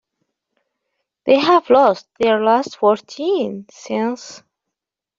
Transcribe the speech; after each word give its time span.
They 1.27 1.37
have 1.37 1.69
lost 1.69 2.07
their 2.19 2.41
last 2.43 2.77
fourteen 2.77 3.67
since. 3.69 4.41